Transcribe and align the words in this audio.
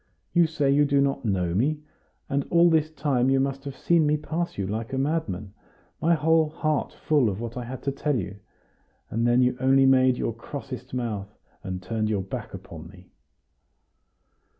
You 0.33 0.47
say 0.47 0.71
you 0.71 0.83
do 0.83 0.99
not 0.99 1.25
know 1.25 1.53
me? 1.53 1.77
And 2.27 2.47
all 2.49 2.71
this 2.71 2.89
time 2.89 3.29
you 3.29 3.39
must 3.39 3.65
have 3.65 3.77
seen 3.77 4.07
me 4.07 4.17
pass 4.17 4.57
you 4.57 4.65
like 4.65 4.93
a 4.93 4.97
madman, 4.97 5.53
my 6.01 6.15
whole 6.15 6.49
heart 6.49 6.91
full 6.91 7.29
of 7.29 7.39
what 7.39 7.55
I 7.55 7.65
had 7.65 7.83
to 7.83 7.91
tell 7.91 8.15
you; 8.15 8.37
and 9.11 9.27
then 9.27 9.43
you 9.43 9.55
only 9.59 9.85
made 9.85 10.17
your 10.17 10.33
crossest 10.33 10.95
mouth, 10.95 11.37
and 11.63 11.83
turned 11.83 12.09
your 12.09 12.23
back 12.23 12.51
upon 12.51 12.87
me." 12.87 13.11